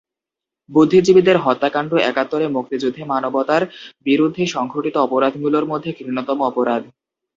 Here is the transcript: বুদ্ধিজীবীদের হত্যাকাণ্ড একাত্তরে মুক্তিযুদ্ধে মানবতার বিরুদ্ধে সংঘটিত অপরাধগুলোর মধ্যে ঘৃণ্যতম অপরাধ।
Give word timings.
বুদ্ধিজীবীদের 0.69 1.37
হত্যাকাণ্ড 1.37 1.91
একাত্তরে 2.09 2.45
মুক্তিযুদ্ধে 2.47 3.03
মানবতার 3.05 3.63
বিরুদ্ধে 4.05 4.43
সংঘটিত 4.55 4.95
অপরাধগুলোর 4.97 5.65
মধ্যে 5.71 5.89
ঘৃণ্যতম 5.97 6.37
অপরাধ। 6.43 6.81